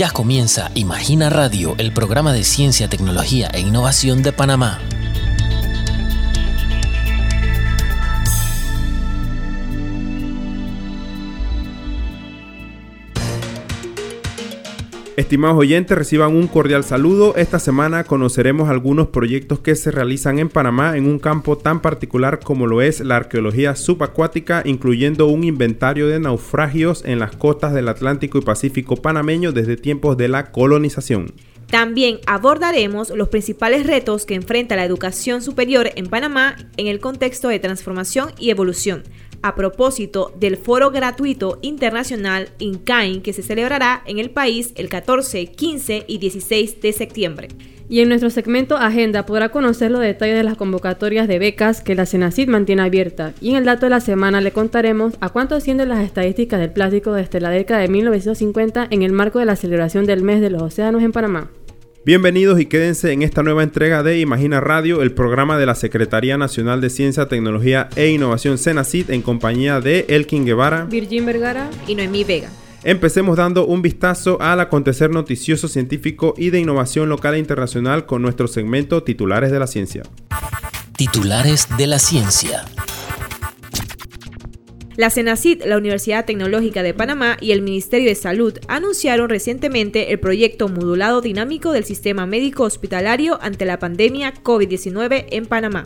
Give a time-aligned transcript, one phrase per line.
[0.00, 4.80] Ya comienza Imagina Radio, el programa de ciencia, tecnología e innovación de Panamá.
[15.20, 17.36] Estimados oyentes, reciban un cordial saludo.
[17.36, 22.40] Esta semana conoceremos algunos proyectos que se realizan en Panamá en un campo tan particular
[22.42, 27.88] como lo es la arqueología subacuática, incluyendo un inventario de naufragios en las costas del
[27.88, 31.34] Atlántico y Pacífico panameño desde tiempos de la colonización.
[31.66, 37.48] También abordaremos los principales retos que enfrenta la educación superior en Panamá en el contexto
[37.48, 39.02] de transformación y evolución
[39.42, 45.46] a propósito del Foro Gratuito Internacional INCAIN que se celebrará en el país el 14,
[45.46, 47.48] 15 y 16 de septiembre.
[47.90, 51.96] Y en nuestro segmento Agenda podrá conocer los detalles de las convocatorias de becas que
[51.96, 53.32] la Senacid mantiene abierta.
[53.40, 56.70] Y en el dato de la semana le contaremos a cuánto ascienden las estadísticas del
[56.70, 60.50] plástico desde la década de 1950 en el marco de la celebración del mes de
[60.50, 61.50] los océanos en Panamá.
[62.02, 66.38] Bienvenidos y quédense en esta nueva entrega de Imagina Radio, el programa de la Secretaría
[66.38, 71.94] Nacional de Ciencia, Tecnología e Innovación Senacid en compañía de Elkin Guevara, Virgin Vergara y
[71.94, 72.48] Noemí Vega.
[72.84, 78.22] Empecemos dando un vistazo al acontecer noticioso científico y de innovación local e internacional con
[78.22, 80.02] nuestro segmento Titulares de la Ciencia.
[80.96, 82.64] Titulares de la Ciencia.
[85.00, 90.20] La CENACIT, la Universidad Tecnológica de Panamá y el Ministerio de Salud anunciaron recientemente el
[90.20, 95.84] proyecto modulado dinámico del sistema médico hospitalario ante la pandemia COVID-19 en Panamá,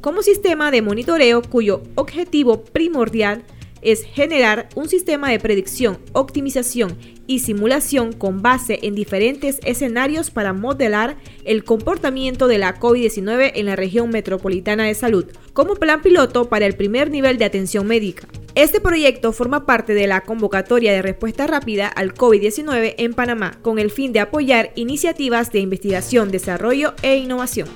[0.00, 3.42] como sistema de monitoreo cuyo objetivo primordial
[3.82, 10.52] es generar un sistema de predicción, optimización y simulación con base en diferentes escenarios para
[10.52, 16.48] modelar el comportamiento de la COVID-19 en la región metropolitana de salud, como plan piloto
[16.48, 18.28] para el primer nivel de atención médica.
[18.54, 23.80] Este proyecto forma parte de la convocatoria de respuesta rápida al COVID-19 en Panamá, con
[23.80, 27.66] el fin de apoyar iniciativas de investigación, desarrollo e innovación.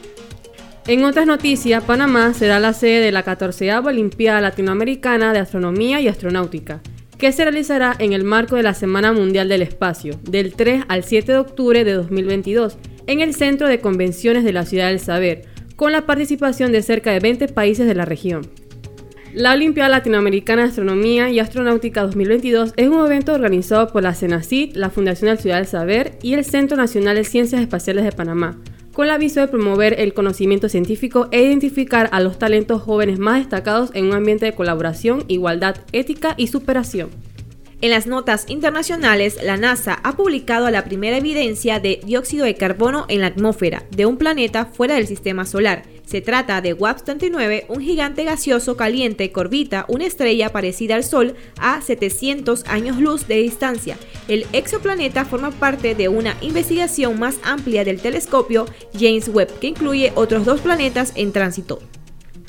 [0.86, 6.06] En otras noticias, Panamá será la sede de la 14 Olimpiada Latinoamericana de Astronomía y
[6.06, 6.80] Astronáutica,
[7.18, 11.02] que se realizará en el marco de la Semana Mundial del Espacio, del 3 al
[11.02, 12.78] 7 de octubre de 2022,
[13.08, 17.10] en el Centro de Convenciones de la Ciudad del Saber, con la participación de cerca
[17.10, 18.48] de 20 países de la región.
[19.38, 24.74] La Olimpiada Latinoamericana de Astronomía y Astronáutica 2022 es un evento organizado por la CENACIT,
[24.74, 28.10] la Fundación de la Ciudad del Saber y el Centro Nacional de Ciencias Espaciales de
[28.10, 28.58] Panamá,
[28.92, 33.38] con la visión de promover el conocimiento científico e identificar a los talentos jóvenes más
[33.38, 37.08] destacados en un ambiente de colaboración, igualdad, ética y superación.
[37.80, 43.04] En las notas internacionales, la NASA ha publicado la primera evidencia de dióxido de carbono
[43.08, 45.84] en la atmósfera de un planeta fuera del sistema solar.
[46.04, 51.36] Se trata de WAP-39, un gigante gaseoso caliente que orbita una estrella parecida al Sol
[51.60, 53.96] a 700 años luz de distancia.
[54.26, 60.12] El exoplaneta forma parte de una investigación más amplia del telescopio James Webb, que incluye
[60.16, 61.78] otros dos planetas en tránsito.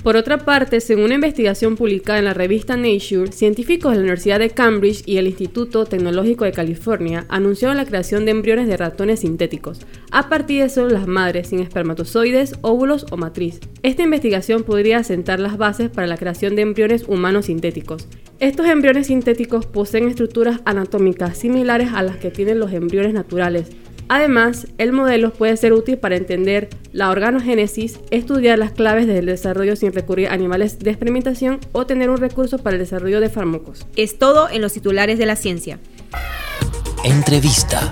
[0.03, 4.39] Por otra parte, según una investigación publicada en la revista Nature, científicos de la Universidad
[4.39, 9.19] de Cambridge y el Instituto Tecnológico de California anunciaron la creación de embriones de ratones
[9.19, 13.59] sintéticos, a partir de células madres sin espermatozoides, óvulos o matriz.
[13.83, 18.07] Esta investigación podría asentar las bases para la creación de embriones humanos sintéticos.
[18.39, 23.69] Estos embriones sintéticos poseen estructuras anatómicas similares a las que tienen los embriones naturales,
[24.09, 29.75] Además, el modelo puede ser útil para entender la organogénesis, estudiar las claves del desarrollo
[29.75, 33.85] sin recurrir a animales de experimentación o tener un recurso para el desarrollo de fármacos.
[33.95, 35.79] Es todo en los titulares de la ciencia.
[37.03, 37.91] Entrevista.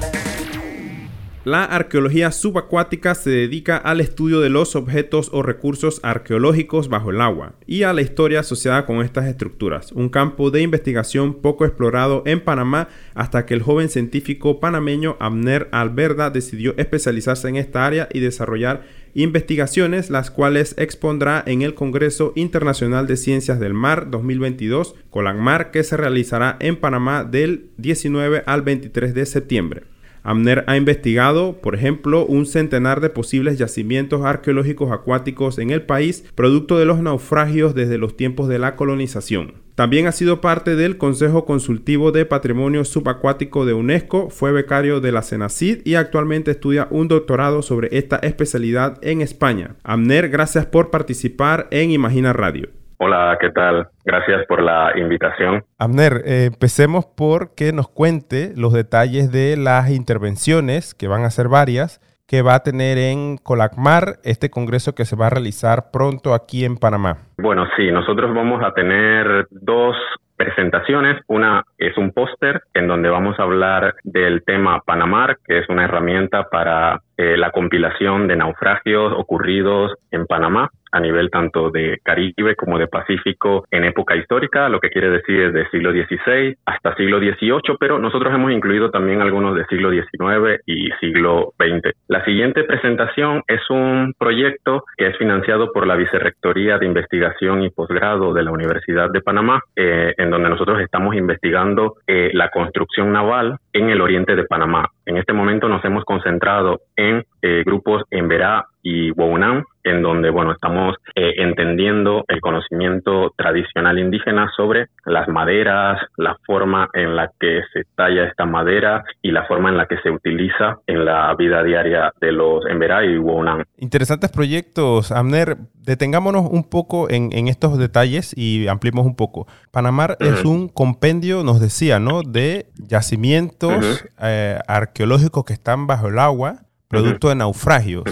[1.48, 7.22] La arqueología subacuática se dedica al estudio de los objetos o recursos arqueológicos bajo el
[7.22, 12.22] agua y a la historia asociada con estas estructuras, un campo de investigación poco explorado
[12.26, 18.10] en Panamá hasta que el joven científico panameño Abner Alberda decidió especializarse en esta área
[18.12, 18.84] y desarrollar
[19.14, 25.86] investigaciones las cuales expondrá en el Congreso Internacional de Ciencias del Mar 2022, COLANMAR, que
[25.86, 29.97] se realizará en Panamá del 19 al 23 de septiembre.
[30.28, 36.26] Amner ha investigado, por ejemplo, un centenar de posibles yacimientos arqueológicos acuáticos en el país,
[36.36, 39.54] producto de los naufragios desde los tiempos de la colonización.
[39.76, 45.14] También ha sido parte del Consejo Consultivo de Patrimonio Subacuático de UNESCO, fue becario de
[45.14, 49.78] la CENACID y actualmente estudia un doctorado sobre esta especialidad en España.
[49.84, 52.68] Amner, gracias por participar en Imagina Radio.
[53.00, 53.88] Hola, ¿qué tal?
[54.04, 55.64] Gracias por la invitación.
[55.78, 61.30] Amner, eh, empecemos por que nos cuente los detalles de las intervenciones, que van a
[61.30, 65.92] ser varias, que va a tener en Colacmar, este congreso que se va a realizar
[65.94, 67.18] pronto aquí en Panamá.
[67.38, 69.96] Bueno, sí, nosotros vamos a tener dos
[70.36, 71.22] presentaciones.
[71.28, 75.86] Una es un póster en donde vamos a hablar del tema Panamar, que es una
[75.86, 82.56] herramienta para eh, la compilación de naufragios ocurridos en Panamá a nivel tanto de Caribe
[82.56, 87.20] como de Pacífico en época histórica, lo que quiere decir desde siglo XVI hasta siglo
[87.20, 91.94] XVIII, pero nosotros hemos incluido también algunos de siglo XIX y siglo XX.
[92.08, 97.70] La siguiente presentación es un proyecto que es financiado por la Vicerrectoría de Investigación y
[97.70, 103.12] Posgrado de la Universidad de Panamá, eh, en donde nosotros estamos investigando eh, la construcción
[103.12, 104.90] naval en el oriente de Panamá.
[105.08, 110.30] En este momento nos hemos concentrado en eh, grupos en Verá y Wounam, en donde
[110.30, 117.32] bueno estamos eh, entendiendo el conocimiento tradicional indígena sobre las maderas, la forma en la
[117.40, 121.34] que se talla esta madera y la forma en la que se utiliza en la
[121.36, 123.64] vida diaria de los Emberá y Wounam.
[123.78, 125.58] Interesantes proyectos, Amner.
[125.84, 129.48] Detengámonos un poco en, estos detalles y ampliemos un poco.
[129.72, 132.24] Panamá es un compendio, nos decía, ¿no?
[132.24, 138.04] De yacimientos eh, arqueológicos que están bajo el agua, producto de naufragios.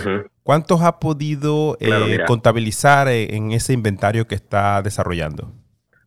[0.45, 5.51] ¿Cuántos ha podido eh, contabilizar eh, en ese inventario que está desarrollando?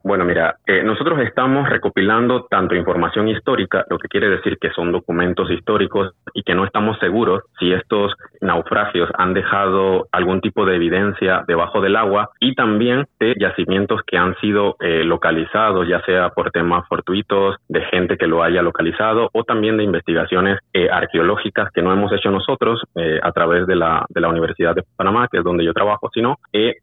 [0.05, 4.93] Bueno, mira, eh, nosotros estamos recopilando tanto información histórica, lo que quiere decir que son
[4.93, 10.77] documentos históricos y que no estamos seguros si estos naufragios han dejado algún tipo de
[10.77, 16.31] evidencia debajo del agua y también de yacimientos que han sido eh, localizados, ya sea
[16.31, 21.73] por temas fortuitos, de gente que lo haya localizado o también de investigaciones eh, arqueológicas
[21.73, 22.83] que no hemos hecho nosotros
[23.23, 26.37] a través de la, de la Universidad de Panamá, que es donde yo trabajo, sino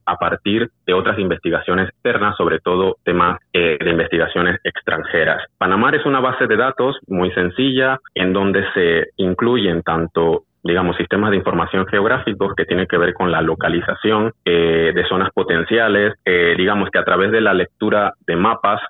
[0.06, 3.16] a partir de otras investigaciones externas, sobre todo de
[3.54, 5.44] eh, de investigaciones extranjeras.
[5.58, 11.30] Panamá es una base de datos muy sencilla en donde se incluyen tanto digamos, sistemas
[11.30, 16.56] de información geográficos que tienen que ver con la localización eh, de zonas potenciales, eh,
[16.58, 18.82] digamos que a través de la lectura de mapas,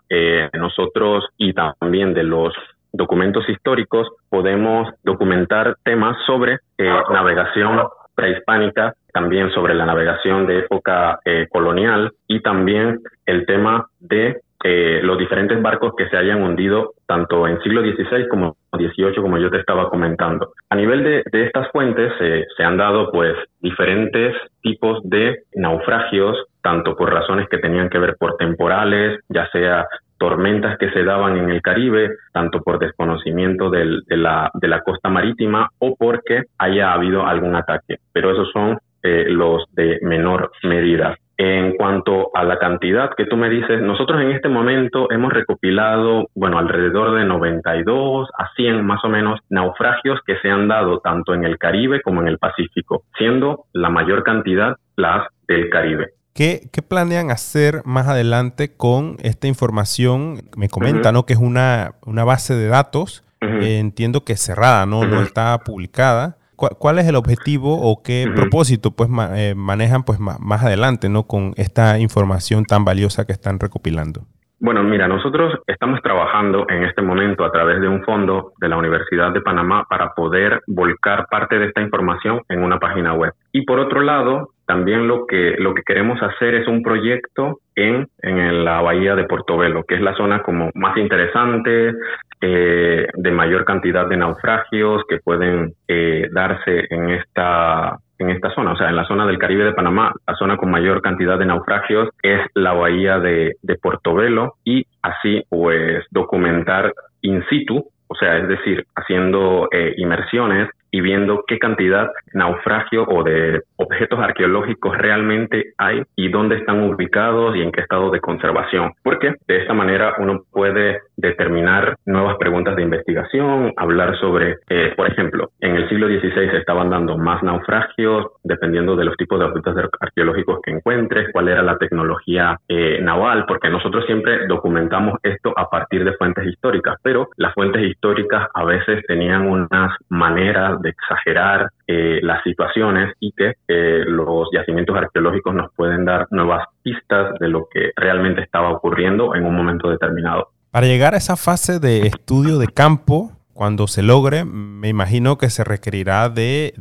[0.53, 2.53] nosotros y también de los
[2.93, 7.81] documentos históricos podemos documentar temas sobre navegación
[8.15, 14.99] prehispánica, también sobre la navegación de época eh, colonial y también el tema de eh,
[15.03, 19.51] los diferentes barcos que se hayan hundido tanto en siglo XVI como XVIII, como yo
[19.51, 20.53] te estaba comentando.
[20.69, 27.13] A nivel de, estas fuentes se han dado pues diferentes tipos de naufragios, tanto por
[27.13, 29.85] razones que tenían que ver por temporales, ya sea
[30.17, 34.51] tormentas que se daban en el Caribe, tanto por desconocimiento de, la,
[34.85, 37.97] costa marítima o porque haya habido algún ataque.
[38.13, 41.17] Pero esos son eh, los de menor medida.
[41.37, 46.29] En cuanto a la cantidad que tú me dices, nosotros en este momento hemos recopilado,
[46.33, 51.33] bueno, alrededor de 92 a 100 más o menos naufragios que se han dado tanto
[51.33, 56.11] en el Caribe como en el Pacífico, siendo la mayor cantidad las del Caribe.
[56.35, 60.41] ¿Qué, planean hacer más adelante con esta información?
[60.57, 61.25] Me comenta, ¿no?
[61.25, 65.05] Que es una, una base de datos, eh, entiendo que es cerrada, ¿no?
[65.05, 66.35] No está publicada.
[66.57, 71.23] ¿Cuál, es el objetivo o qué propósito pues eh, manejan pues más adelante, ¿no?
[71.23, 74.23] Con esta información tan valiosa que están recopilando.
[74.59, 78.77] Bueno, mira, nosotros estamos trabajando en este momento a través de un fondo de la
[78.77, 83.33] Universidad de Panamá para poder volcar parte de esta información en una página web.
[83.51, 88.07] Y por otro lado, también lo que, lo que queremos hacer es un proyecto en,
[88.21, 91.93] en la bahía de Portobelo, que es la zona como más interesante,
[92.41, 98.71] eh, de mayor cantidad de naufragios que pueden eh, darse en esta en esta zona,
[98.71, 101.45] o sea, en la zona del Caribe de Panamá, la zona con mayor cantidad de
[101.45, 108.37] naufragios es la bahía de, de Portobelo y así pues documentar in situ, o sea,
[108.37, 114.97] es decir, haciendo eh, inmersiones y viendo qué cantidad de naufragio o de objetos arqueológicos
[114.97, 118.93] realmente hay y dónde están ubicados y en qué estado de conservación.
[119.03, 125.11] Porque de esta manera uno puede determinar nuevas preguntas de investigación, hablar sobre, eh, por
[125.11, 129.45] ejemplo, en el siglo XVI se estaban dando más naufragios, dependiendo de los tipos de
[129.45, 135.53] objetos arqueológicos que encuentres, cuál era la tecnología eh, naval, porque nosotros siempre documentamos esto
[135.57, 140.91] a partir de fuentes históricas, pero las fuentes históricas a veces tenían unas maneras de
[140.91, 147.37] exagerar eh, las situaciones y que eh, los yacimientos arqueológicos nos pueden dar nuevas pistas
[147.39, 150.49] de lo que realmente estaba ocurriendo en un momento determinado.
[150.71, 155.49] Para llegar a esa fase de estudio de campo, cuando se logre, me imagino que
[155.49, 156.73] se requerirá de,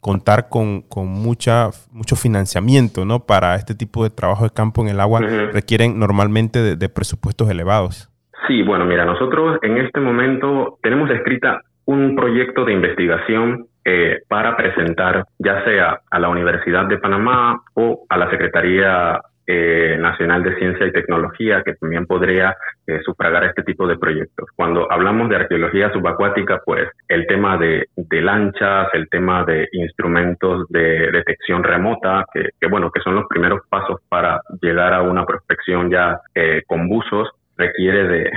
[0.00, 3.20] contar con, mucha, mucho financiamiento, ¿no?
[3.20, 5.20] Para este tipo de trabajo de campo en el agua
[5.52, 8.10] requieren normalmente de, presupuestos elevados.
[8.48, 14.56] Sí, bueno, mira, nosotros en este momento tenemos escrita un proyecto de investigación eh, para
[14.56, 20.56] presentar ya sea a la Universidad de Panamá o a la Secretaría eh, Nacional de
[20.56, 24.48] Ciencia y Tecnología, que también podría eh, sufragar este tipo de proyectos.
[24.56, 31.10] Cuando hablamos de arqueología subacuática, pues el tema de, lanchas, el tema de instrumentos de
[31.10, 36.20] detección remota, que, bueno, que son los primeros pasos para llegar a una prospección ya
[36.34, 38.30] eh, con buzos, requiere de,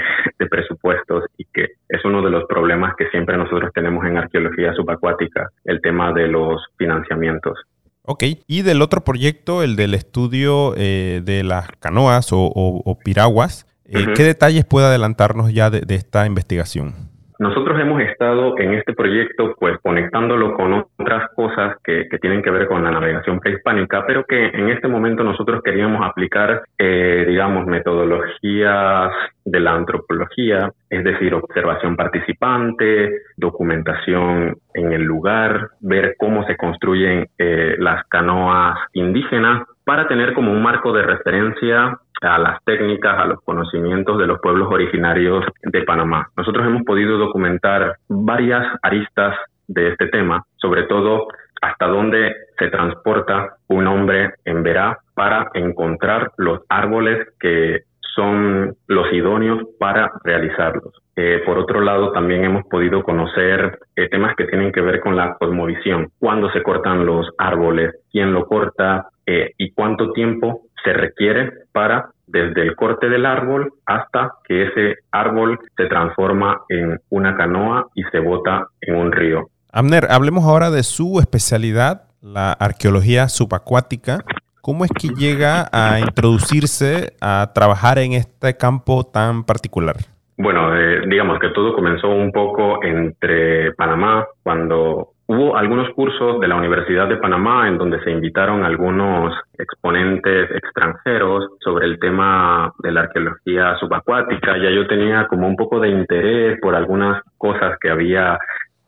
[0.49, 5.49] presupuestos y que es uno de los problemas que siempre nosotros tenemos en arqueología subacuática,
[5.65, 7.57] el tema de los financiamientos.
[8.03, 14.05] Ok, y del otro proyecto, el del estudio eh, de las canoas o, piraguas, eh,
[14.15, 17.16] ¿qué detalles puede adelantarnos ya de esta investigación?
[17.39, 22.67] Nosotros hemos estado en este proyecto pues conectándolo con otras cosas que, tienen que ver
[22.67, 29.11] con la navegación prehispánica, pero que en este momento nosotros queríamos aplicar, eh, digamos, metodologías
[29.45, 37.27] de la antropología, es decir, observación participante, documentación en el lugar, ver cómo se construyen
[37.37, 43.25] eh, las canoas indígenas para tener como un marco de referencia a las técnicas, a
[43.25, 46.29] los conocimientos de los pueblos originarios de Panamá.
[46.35, 49.35] Nosotros hemos podido documentar varias aristas
[49.67, 51.27] de este tema, sobre todo
[51.61, 57.81] hasta dónde se transporta un hombre en Verá para encontrar los árboles que
[58.15, 60.93] son los idóneos para realizarlos.
[61.15, 65.15] Eh, por otro lado, también hemos podido conocer eh, temas que tienen que ver con
[65.15, 70.93] la cosmovisión, cuándo se cortan los árboles, quién lo corta eh, y cuánto tiempo se
[70.93, 77.35] requiere para desde el corte del árbol hasta que ese árbol se transforma en una
[77.35, 79.49] canoa y se bota en un río.
[79.71, 84.19] Amner, hablemos ahora de su especialidad, la arqueología subacuática.
[84.61, 89.95] ¿Cómo es que llega a introducirse a trabajar en este campo tan particular?
[90.37, 96.47] Bueno, eh, digamos que todo comenzó un poco entre Panamá, cuando Hubo algunos cursos de
[96.47, 102.93] la Universidad de Panamá en donde se invitaron algunos exponentes extranjeros sobre el tema de
[102.93, 104.57] la arqueología subacuática.
[104.57, 108.39] Ya yo tenía como un poco de interés por algunas cosas que había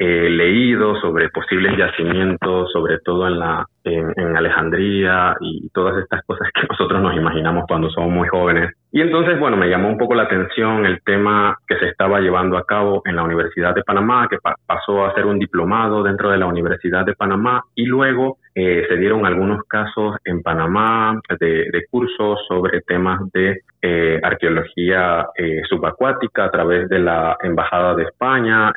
[0.02, 6.48] eh, leído sobre posibles yacimientos, sobre todo en la en, Alejandría y todas estas cosas
[6.54, 8.72] que nosotros nos imaginamos cuando somos muy jóvenes.
[8.94, 12.58] Y entonces, bueno, me llamó un poco la atención el tema que se estaba llevando
[12.58, 16.38] a cabo en la Universidad de Panamá, que pasó a ser un diplomado dentro de
[16.38, 22.40] la Universidad de Panamá y luego eh, se dieron algunos casos en Panamá de, cursos
[22.48, 28.74] sobre temas de eh, arqueología eh, subacuática a través de la Embajada de España.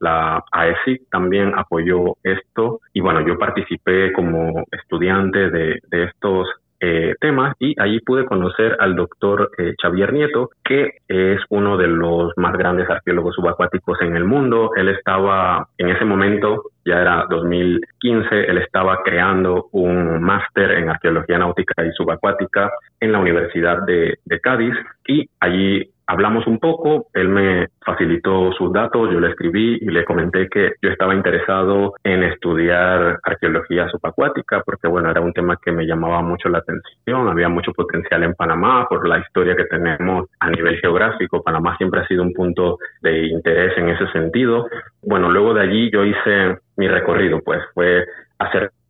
[0.00, 6.48] la AESIC también apoyó esto y bueno, yo participé como estudiante de, estos
[6.80, 11.88] eh, temas y allí pude conocer al doctor eh, Xavier Nieto, que es uno de
[11.88, 14.70] los más grandes arqueólogos subacuáticos en el mundo.
[14.76, 21.38] Él estaba en ese momento, ya era 2015, él estaba creando un máster en arqueología
[21.38, 24.74] náutica y subacuática en la Universidad de, de Cádiz
[25.06, 30.04] y allí hablamos un poco, él me facilitó sus datos, yo le escribí y le
[30.04, 35.70] comenté que yo estaba interesado en estudiar arqueología subacuática porque bueno, era un tema que
[35.70, 40.26] me llamaba mucho la atención, había mucho potencial en Panamá por la historia que tenemos
[40.40, 44.66] a nivel geográfico, Panamá siempre ha sido un punto de interés en ese sentido.
[45.02, 48.04] Bueno, luego de allí yo hice mi recorrido, pues fue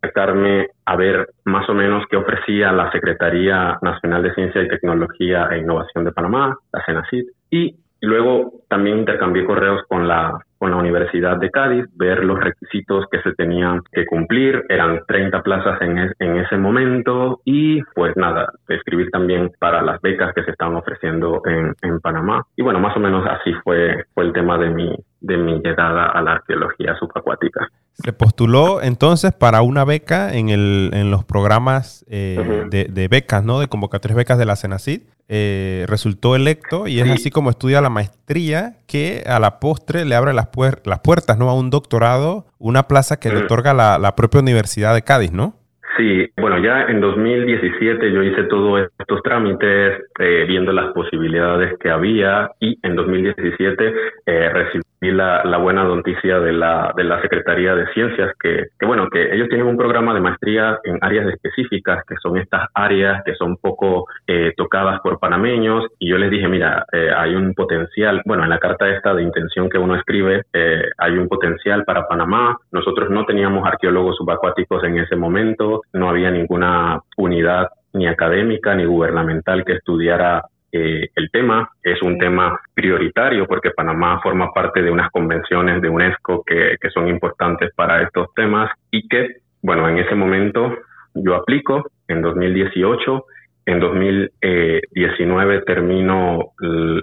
[0.01, 5.47] acercarme a ver más o menos qué ofrecía la Secretaría Nacional de Ciencia y Tecnología
[5.51, 10.77] e Innovación de Panamá, la CENACID, y luego también intercambié correos con la con la
[10.77, 14.63] Universidad de Cádiz, ver los requisitos que se tenían que cumplir.
[14.69, 20.35] Eran 30 plazas en, en ese momento y pues nada, escribir también para las becas
[20.35, 22.45] que se estaban ofreciendo en, en Panamá.
[22.55, 26.07] Y bueno, más o menos así fue, fue el tema de mi, de mi llegada
[26.07, 27.67] a la arqueología subacuática.
[27.93, 33.43] Se postuló entonces para una beca en, el, en los programas eh, de, de, becas,
[33.43, 33.59] ¿no?
[33.59, 35.01] De convocatorias becas de la CENACID.
[35.33, 40.15] Eh, resultó electo y es así como estudia la maestría que a la postre le
[40.15, 40.49] abre las,
[40.83, 41.49] las puertas ¿no?
[41.49, 45.55] a un doctorado, una plaza que le otorga la, la propia Universidad de Cádiz, ¿no?
[45.97, 51.89] Sí, bueno, ya en 2017 yo hice todos estos trámites eh, viendo las posibilidades que
[51.89, 53.93] había y en 2017
[54.25, 58.85] eh, recibí la, la, buena noticia de la, de la Secretaría de Ciencias que, que,
[58.85, 63.23] bueno, que ellos tienen un programa de maestría en áreas específicas, que son estas áreas
[63.25, 65.85] que son poco eh, tocadas por panameños.
[65.97, 69.23] Y yo les dije, mira, eh, hay un potencial, bueno, en la carta esta de
[69.23, 74.83] intención que uno escribe, eh, hay un potencial para Panamá, nosotros no teníamos arqueólogos subacuáticos
[74.83, 81.29] en ese momento, no había ninguna unidad ni académica ni gubernamental que estudiara eh, el
[81.31, 81.69] tema.
[81.83, 86.89] Es un tema prioritario porque Panamá forma parte de unas convenciones de UNESCO que, que
[86.89, 90.77] son importantes para estos temas y que, bueno, en ese momento
[91.13, 93.25] yo aplico en 2018
[93.65, 96.53] En 2019 termino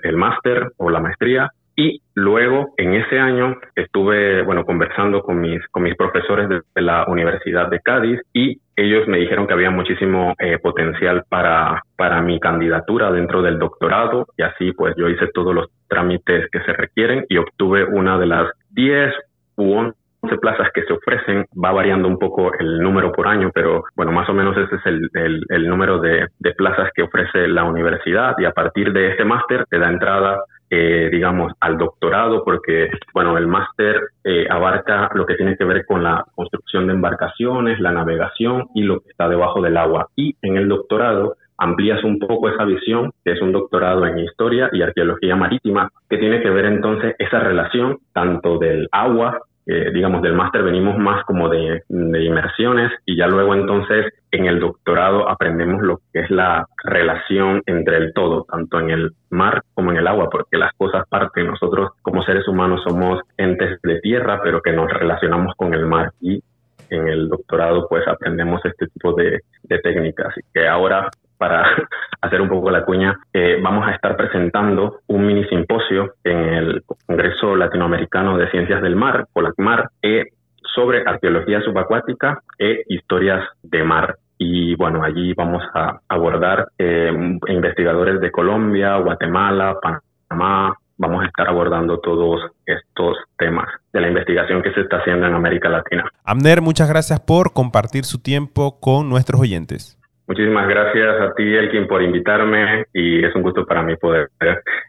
[0.03, 5.65] el máster o la maestría y luego, en ese año, estuve, bueno, conversando con mis,
[5.69, 10.35] con mis profesores de, la Universidad de Cádiz y ellos me dijeron que había muchísimo
[10.41, 15.55] eh, potencial para, para mi candidatura dentro del doctorado y así pues yo hice todos
[15.55, 19.15] los trámites que se requieren y obtuve una de las 10
[19.59, 19.95] u 11
[20.41, 24.29] plazas que se ofrecen, va variando un poco el número por año, pero bueno, más
[24.29, 28.35] o menos ese es el, el, el número de, de plazas que ofrece la universidad
[28.39, 33.37] y a partir de este máster te da entrada eh, digamos, al doctorado, porque, bueno,
[33.39, 37.93] el máster eh, abarca lo que tiene que ver con la construcción de embarcaciones, la
[37.93, 40.09] navegación y lo que está debajo del agua.
[40.15, 44.71] Y en el doctorado amplías un poco esa visión, que es un doctorado en historia
[44.73, 50.23] y arqueología marítima, que tiene que ver entonces esa relación tanto del agua eh, digamos,
[50.23, 55.83] del máster venimos más como de, inmersiones y ya luego entonces en el doctorado aprendemos
[55.83, 60.07] lo que es la relación entre el todo, tanto en el mar como en el
[60.07, 61.49] agua, porque las cosas parten.
[61.49, 66.13] Nosotros como seres humanos somos entes de tierra, pero que nos relacionamos con el mar
[66.19, 66.43] y
[66.89, 70.35] en el doctorado pues aprendemos este tipo de, de técnicas.
[70.39, 71.65] y que ahora para
[72.21, 76.83] hacer un poco la cuña, eh, vamos a estar presentando un mini simposio en el
[77.07, 80.27] Congreso Latinoamericano de Ciencias del Mar, COLACMAR, eh,
[80.75, 84.17] sobre arqueología subacuática e historias de mar.
[84.37, 87.11] Y bueno, allí vamos a abordar eh,
[87.49, 94.63] investigadores de Colombia, Guatemala, Panamá, vamos a estar abordando todos estos temas de la investigación
[94.63, 96.05] que se está haciendo en América Latina.
[96.25, 99.98] Amner, muchas gracias por compartir su tiempo con nuestros oyentes.
[100.29, 104.29] Muchísimas gracias a ti, Elkin, por invitarme y es un gusto para mí poder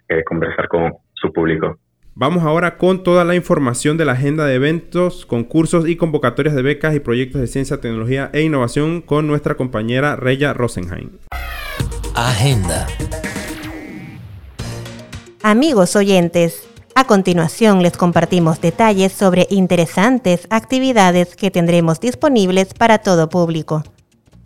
[0.10, 1.77] eh, conversar con su público.
[2.13, 6.62] Vamos ahora con toda la información de la agenda de eventos, concursos y convocatorias de
[6.62, 11.12] becas y proyectos de ciencia, tecnología e innovación con nuestra compañera Reya Rosenheim.
[12.15, 12.86] Agenda.
[15.41, 23.30] Amigos oyentes, a continuación les compartimos detalles sobre interesantes actividades que tendremos disponibles para todo
[23.30, 23.84] público.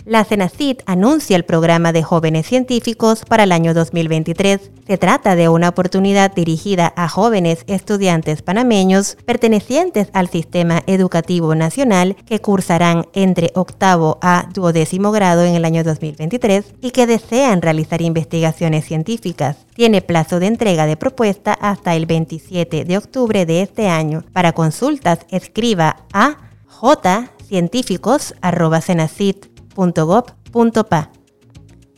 [0.05, 4.71] La CENACIT anuncia el programa de jóvenes científicos para el año 2023.
[4.85, 12.17] Se trata de una oportunidad dirigida a jóvenes estudiantes panameños pertenecientes al sistema educativo nacional
[12.25, 18.01] que cursarán entre octavo a duodécimo grado en el año 2023 y que desean realizar
[18.01, 19.55] investigaciones científicas.
[19.73, 24.25] Tiene plazo de entrega de propuesta hasta el 27 de octubre de este año.
[24.33, 31.11] Para consultas, escriba a jcientíficos.cenacit.com .gov.pa.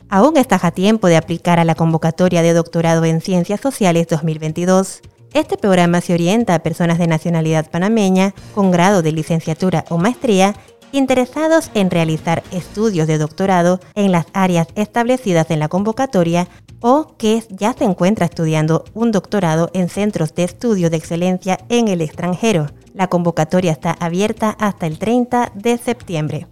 [0.08, 5.00] Aún estás a tiempo de aplicar a la convocatoria de doctorado en Ciencias Sociales 2022.
[5.32, 10.54] Este programa se orienta a personas de nacionalidad panameña con grado de licenciatura o maestría
[10.92, 16.48] interesados en realizar estudios de doctorado en las áreas establecidas en la convocatoria
[16.80, 21.88] o que ya se encuentra estudiando un doctorado en centros de estudio de excelencia en
[21.88, 22.66] el extranjero.
[22.94, 26.46] La convocatoria está abierta hasta el 30 de septiembre.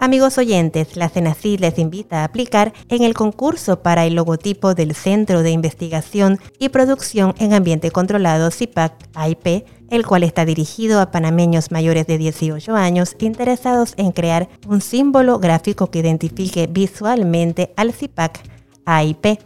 [0.00, 4.94] Amigos oyentes, la CENACID les invita a aplicar en el concurso para el logotipo del
[4.94, 11.10] Centro de Investigación y Producción en Ambiente Controlado CIPAC AIP, el cual está dirigido a
[11.10, 17.92] panameños mayores de 18 años interesados en crear un símbolo gráfico que identifique visualmente al
[17.92, 18.38] CIPAC
[18.84, 19.40] AIP.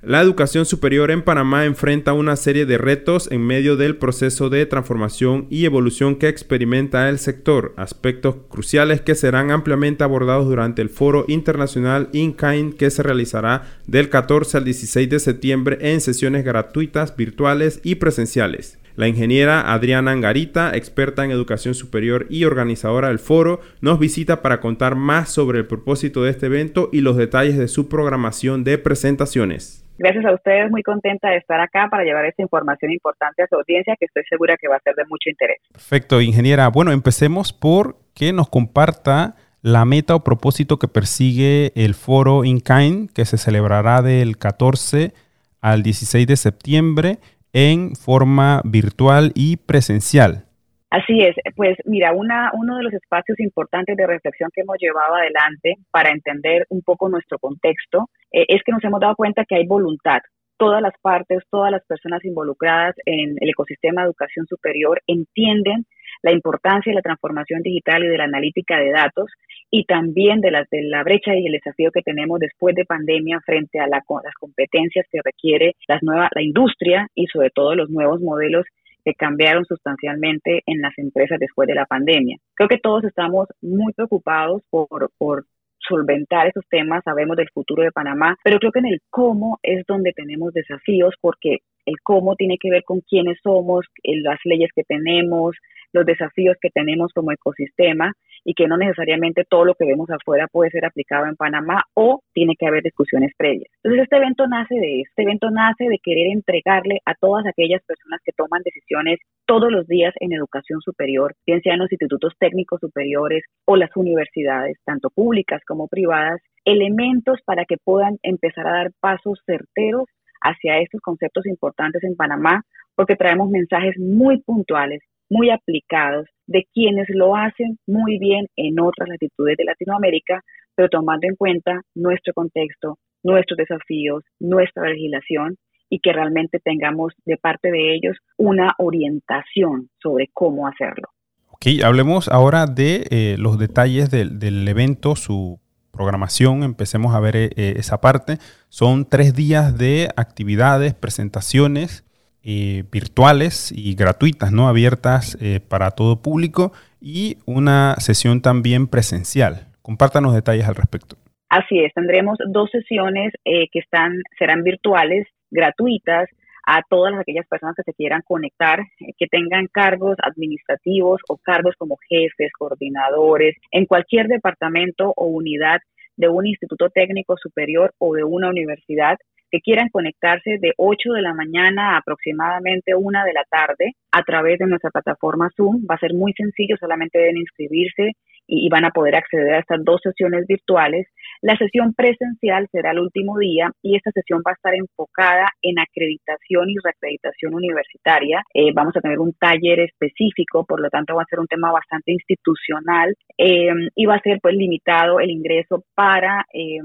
[0.00, 4.64] La educación superior en Panamá enfrenta una serie de retos en medio del proceso de
[4.64, 10.88] transformación y evolución que experimenta el sector, aspectos cruciales que serán ampliamente abordados durante el
[10.88, 17.16] foro internacional InKind que se realizará del 14 al 16 de septiembre en sesiones gratuitas,
[17.16, 18.78] virtuales y presenciales.
[18.94, 24.60] La ingeniera Adriana Angarita, experta en educación superior y organizadora del foro, nos visita para
[24.60, 28.78] contar más sobre el propósito de este evento y los detalles de su programación de
[28.78, 29.87] presentaciones.
[29.98, 33.56] Gracias a ustedes, muy contenta de estar acá para llevar esta información importante a su
[33.56, 35.58] audiencia que estoy segura que va a ser de mucho interés.
[35.72, 36.68] Perfecto, ingeniera.
[36.68, 43.12] Bueno, empecemos por que nos comparta la meta o propósito que persigue el foro InKind
[43.12, 45.12] que se celebrará del 14
[45.60, 47.18] al 16 de septiembre
[47.52, 50.47] en forma virtual y presencial.
[50.90, 55.16] Así es, pues mira, una, uno de los espacios importantes de reflexión que hemos llevado
[55.16, 59.56] adelante para entender un poco nuestro contexto eh, es que nos hemos dado cuenta que
[59.56, 60.20] hay voluntad.
[60.56, 65.84] Todas las partes, todas las personas involucradas en el ecosistema de educación superior entienden
[66.22, 69.30] la importancia de la transformación digital y de la analítica de datos
[69.70, 73.40] y también de la, de la brecha y el desafío que tenemos después de pandemia
[73.44, 74.02] frente a las
[74.40, 78.64] competencias que requiere las nuevas, la industria y sobre todo los nuevos modelos
[79.08, 82.36] que cambiaron sustancialmente en las empresas después de la pandemia.
[82.54, 85.44] Creo que todos estamos muy preocupados por, por
[85.88, 89.84] solventar esos temas, sabemos del futuro de Panamá, pero creo que en el cómo es
[89.86, 94.84] donde tenemos desafíos porque el cómo tiene que ver con quiénes somos, las leyes que
[94.84, 95.56] tenemos,
[95.92, 98.12] los desafíos que tenemos como ecosistema
[98.44, 102.22] y que no necesariamente todo lo que vemos afuera puede ser aplicado en Panamá o
[102.32, 103.70] tiene que haber discusiones previas.
[103.82, 108.20] Entonces este evento nace de este evento nace de querer entregarle a todas aquellas personas
[108.24, 113.44] que toman decisiones todos los días en educación superior, bien sean los institutos técnicos superiores
[113.64, 119.40] o las universidades, tanto públicas como privadas, elementos para que puedan empezar a dar pasos
[119.46, 120.04] certeros
[120.40, 122.62] hacia estos conceptos importantes en Panamá,
[122.94, 129.08] porque traemos mensajes muy puntuales muy aplicados de quienes lo hacen muy bien en otras
[129.08, 130.42] latitudes de Latinoamérica,
[130.74, 135.56] pero tomando en cuenta nuestro contexto, nuestros desafíos, nuestra legislación
[135.90, 141.08] y que realmente tengamos de parte de ellos una orientación sobre cómo hacerlo.
[141.50, 145.58] Ok, hablemos ahora de eh, los detalles del, evento, su
[145.90, 148.38] programación, empecemos a ver eh, esa parte.
[148.68, 152.04] Son tres días de actividades, presentaciones
[152.50, 154.68] eh, virtuales y gratuitas, ¿no?
[154.68, 159.66] Abiertas eh, para todo público y una sesión también presencial.
[159.82, 161.16] Compártanos detalles al respecto.
[161.50, 166.30] Así es, tendremos dos sesiones eh, que están, serán virtuales, gratuitas,
[166.66, 171.98] a todas aquellas personas que se quieran conectar, que tengan cargos administrativos o cargos como
[172.08, 175.80] jefes, coordinadores, en cualquier departamento o unidad
[176.16, 179.18] de un instituto técnico superior o de una universidad
[179.50, 184.22] que quieran conectarse de 8 de la mañana a aproximadamente 1 de la tarde a
[184.22, 185.86] través de nuestra plataforma Zoom.
[185.90, 188.12] Va a ser muy sencillo, solamente deben inscribirse
[188.48, 191.06] y, van a poder acceder a estas dos sesiones virtuales.
[191.42, 195.78] La sesión presencial será el último día y esta sesión va a estar enfocada en
[195.78, 198.42] acreditación y reacreditación universitaria.
[198.54, 201.70] Eh, vamos a tener un taller específico, por lo tanto va a ser un tema
[201.70, 206.78] bastante institucional eh, y va a ser pues limitado el ingreso para eh,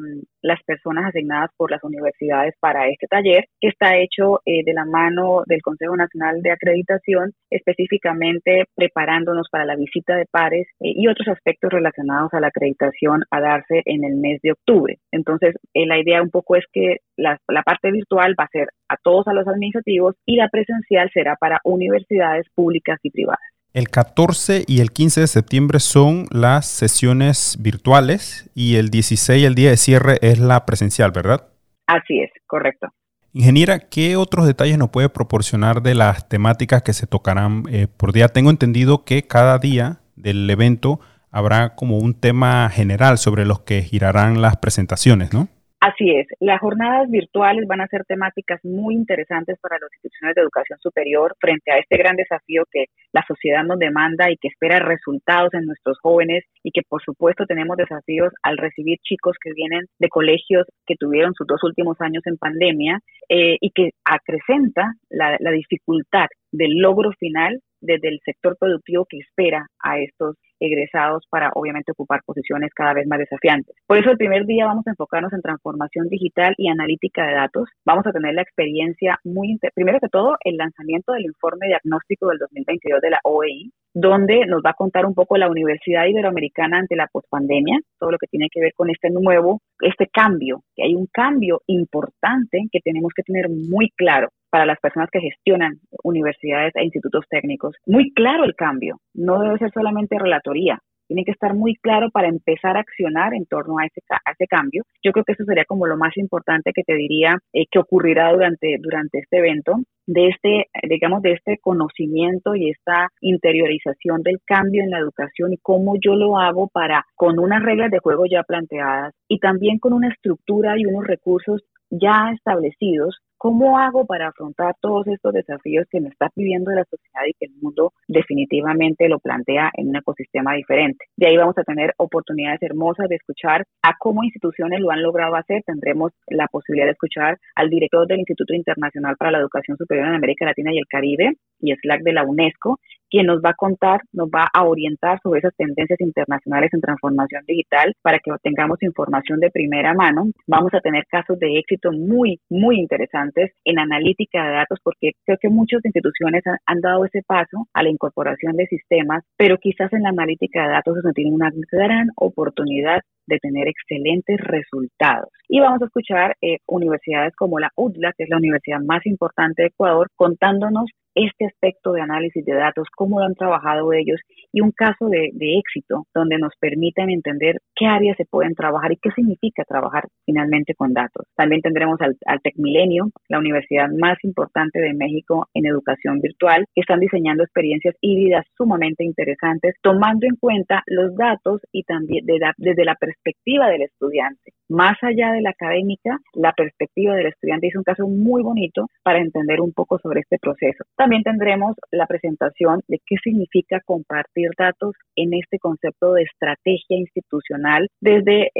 [0.43, 5.43] las personas asignadas por las universidades para este taller, que está hecho de la mano
[5.47, 11.71] del Consejo Nacional de Acreditación, específicamente preparándonos para la visita de pares y otros aspectos
[11.71, 14.97] relacionados a la acreditación a darse en el mes de octubre.
[15.11, 18.97] Entonces, eh, la idea un poco es que la, parte virtual va a ser a
[18.97, 23.52] todos a los administrativos y la presencial será para universidades públicas y privadas.
[23.73, 29.55] El 14 y el 15 de septiembre son las sesiones virtuales y el 16, el
[29.55, 31.47] día de cierre, es la presencial, ¿verdad?
[31.87, 32.93] Así es, correcto.
[33.31, 38.13] Ingeniera, ¿qué otros detalles nos puede proporcionar de las temáticas que se tocarán eh, por
[38.13, 38.27] día?
[38.27, 40.99] Tengo entendido que cada día del evento
[41.31, 45.47] habrá como un tema general sobre los que girarán las presentaciones, ¿no?
[45.85, 50.41] Así es, las jornadas virtuales van a ser temáticas muy interesantes para las instituciones de
[50.41, 54.79] educación superior frente a este gran desafío que la sociedad nos demanda y que espera
[54.79, 59.81] resultados en nuestros jóvenes y que por supuesto tenemos desafíos al recibir chicos que vienen
[59.99, 65.35] de colegios que tuvieron sus dos últimos años en pandemia eh, y que acrecenta la,
[65.41, 71.51] la dificultad del logro final desde el sector productivo que espera a estos egresados para
[71.55, 73.75] obviamente ocupar posiciones cada vez más desafiantes.
[73.85, 77.69] Por eso el primer día vamos a enfocarnos en transformación digital y analítica de datos.
[77.85, 82.39] Vamos a tener la experiencia muy, primero que todo, el lanzamiento del informe diagnóstico del
[82.39, 86.95] 2022 de la OEI, donde nos va a contar un poco la Universidad Iberoamericana ante
[86.95, 90.95] la pospandemia, todo lo que tiene que ver con este nuevo, este cambio, que hay
[90.95, 96.75] un cambio importante que tenemos que tener muy claro para las personas que gestionan universidades
[96.75, 97.75] e institutos técnicos.
[97.87, 102.27] Muy claro el cambio, no debe ser solamente relatoría, tiene que estar muy claro para
[102.27, 104.01] empezar a accionar en torno a ese,
[104.47, 104.83] cambio.
[105.03, 108.31] Yo creo que eso sería como lo más importante que te diría eh, que ocurrirá
[108.31, 114.83] durante, durante este evento, de este, digamos, de este conocimiento y esta interiorización del cambio
[114.83, 118.43] en la educación y cómo yo lo hago para, con unas reglas de juego ya
[118.43, 124.73] planteadas y también con una estructura y unos recursos ya establecidos ¿Cómo hago para afrontar
[124.79, 129.19] todos estos desafíos que me está pidiendo la sociedad y que el mundo definitivamente lo
[129.19, 131.07] plantea en un ecosistema diferente?
[131.17, 135.35] De ahí vamos a tener oportunidades hermosas de escuchar a cómo instituciones lo han logrado
[135.35, 135.61] hacer.
[135.65, 140.15] Tendremos la posibilidad de escuchar al director del Instituto Internacional para la Educación Superior en
[140.15, 142.79] América Latina y el Caribe y SLAC de la UNESCO,
[143.09, 147.43] quien nos va a contar, nos va a orientar sobre esas tendencias internacionales en transformación
[147.45, 150.27] digital para que tengamos información de primera mano.
[150.47, 153.32] Vamos a tener casos de éxito muy, muy interesantes
[153.65, 157.89] en analítica de datos porque creo que muchas instituciones han, dado ese paso a la
[157.89, 163.01] incorporación de sistemas, pero quizás en la analítica de datos no tienen una gran oportunidad
[163.27, 165.29] de tener excelentes resultados.
[165.47, 169.61] Y vamos a escuchar eh, universidades como la UDLA, que es la universidad más importante
[169.61, 174.19] de Ecuador, contándonos este aspecto de análisis de datos, cómo lo han trabajado ellos
[174.51, 178.97] y un caso de, éxito donde nos permiten entender qué áreas se pueden trabajar y
[178.97, 181.25] qué significa trabajar finalmente con datos.
[181.35, 186.81] También tendremos al, al TecMilenio, la universidad más importante de México en educación virtual, que
[186.81, 192.95] están diseñando experiencias híbridas sumamente interesantes, tomando en cuenta los datos y también desde la
[192.95, 194.53] perspectiva del estudiante.
[194.69, 199.19] Más allá de la académica, la perspectiva del estudiante es un caso muy bonito para
[199.19, 200.83] entender un poco sobre este proceso.
[200.95, 207.87] También tendremos la presentación de qué significa compartir datos en este concepto de estrategia institucional
[207.99, 208.51] desde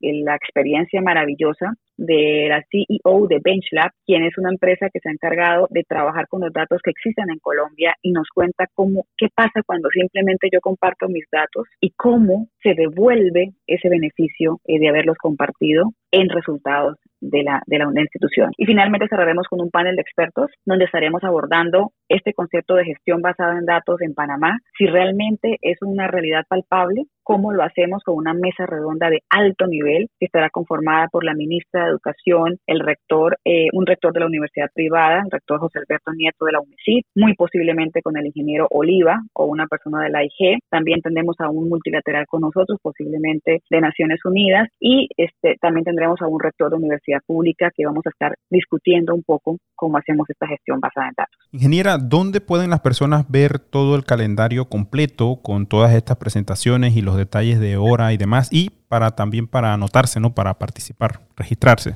[0.00, 5.12] la experiencia maravillosa de la CEO de BenchLab, quien es una empresa que se ha
[5.12, 9.28] encargado de trabajar con los datos que existen en Colombia y nos cuenta cómo, qué
[9.34, 14.88] pasa cuando simplemente yo comparto mis datos y cómo se devuelve ese beneficio eh, de
[14.88, 18.50] haberlos compartido en resultados de la, de la institución.
[18.56, 23.20] Y finalmente cerraremos con un panel de expertos donde estaremos abordando este concepto de gestión
[23.22, 28.16] basada en datos en Panamá, si realmente es una realidad palpable, cómo lo hacemos con
[28.16, 32.80] una mesa redonda de alto nivel que estará conformada por la ministra de Educación, el
[32.80, 36.60] rector, eh, un rector de la universidad privada, el rector José Alberto Nieto de la
[36.60, 40.60] UNICID, muy posiblemente con el ingeniero Oliva o una persona de la IG.
[40.70, 46.22] También tendremos a un multilateral con nosotros, posiblemente de Naciones Unidas, y este, también tendremos
[46.22, 50.28] a un rector de universidad pública que vamos a estar discutiendo un poco cómo hacemos
[50.30, 51.36] esta gestión basada en datos.
[51.52, 57.02] Ingeniera, ¿dónde pueden las personas ver todo el calendario completo con todas estas presentaciones y
[57.02, 58.48] los detalles de hora y demás?
[58.52, 60.34] Y para también para anotarse, ¿no?
[60.34, 61.94] Para participar, registrarse.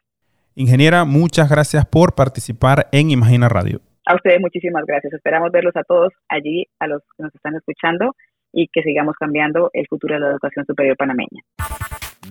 [0.56, 3.80] Ingeniera, muchas gracias por participar en Imagina Radio.
[4.08, 5.13] A ustedes muchísimas gracias.
[5.13, 8.15] Esperamos verlos a todos allí, a los que nos están escuchando
[8.58, 11.43] y que sigamos cambiando el futuro de la educación superior panameña.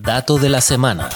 [0.01, 1.07] Dato de la semana.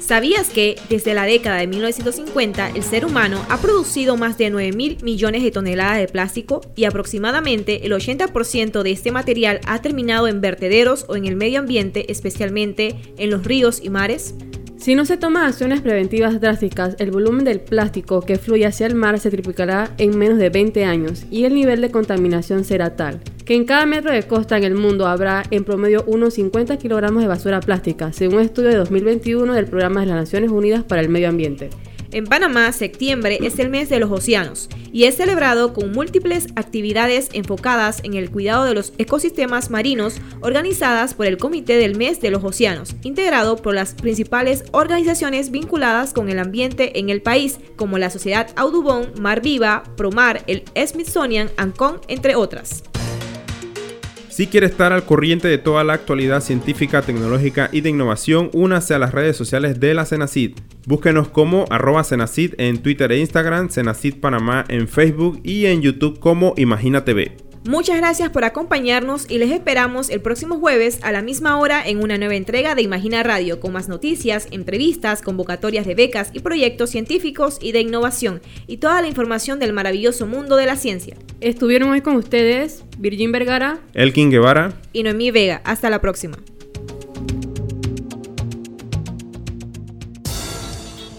[0.00, 4.76] ¿Sabías que desde la década de 1950 el ser humano ha producido más de 9
[4.76, 10.26] mil millones de toneladas de plástico y aproximadamente el 80% de este material ha terminado
[10.26, 14.34] en vertederos o en el medio ambiente, especialmente en los ríos y mares?
[14.84, 18.94] Si no se toman acciones preventivas drásticas, el volumen del plástico que fluye hacia el
[18.94, 23.22] mar se triplicará en menos de 20 años y el nivel de contaminación será tal
[23.46, 27.22] que en cada metro de costa en el mundo habrá en promedio unos 50 kilogramos
[27.22, 31.00] de basura plástica, según un estudio de 2021 del Programa de las Naciones Unidas para
[31.00, 31.70] el Medio Ambiente.
[32.14, 37.28] En Panamá, septiembre es el mes de los océanos y es celebrado con múltiples actividades
[37.32, 42.30] enfocadas en el cuidado de los ecosistemas marinos organizadas por el Comité del Mes de
[42.30, 47.98] los Océanos, integrado por las principales organizaciones vinculadas con el ambiente en el país, como
[47.98, 52.84] la Sociedad Audubon, Mar Viva, Promar, el Smithsonian, Ancon, entre otras.
[54.34, 58.92] Si quiere estar al corriente de toda la actualidad científica, tecnológica y de innovación, únase
[58.92, 60.56] a las redes sociales de la Cenacid.
[60.88, 66.18] Búsquenos como arroba Cenacid en Twitter e Instagram, Cenacid Panamá en Facebook y en YouTube
[66.18, 67.36] como Imagina TV.
[67.66, 72.02] Muchas gracias por acompañarnos y les esperamos el próximo jueves a la misma hora en
[72.02, 76.90] una nueva entrega de Imagina Radio con más noticias, entrevistas, convocatorias de becas y proyectos
[76.90, 81.16] científicos y de innovación y toda la información del maravilloso mundo de la ciencia.
[81.40, 85.62] Estuvieron hoy con ustedes Virgin Vergara, Elkin Guevara y Noemí Vega.
[85.64, 86.36] Hasta la próxima.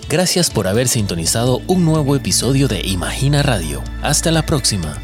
[0.07, 3.83] Gracias por haber sintonizado un nuevo episodio de Imagina Radio.
[4.03, 4.95] Hasta la próxima.